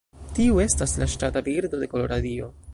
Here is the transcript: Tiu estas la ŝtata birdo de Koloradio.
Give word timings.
Tiu 0.37 0.55
estas 0.63 0.95
la 1.03 1.09
ŝtata 1.17 1.45
birdo 1.51 1.85
de 1.85 1.93
Koloradio. 1.95 2.53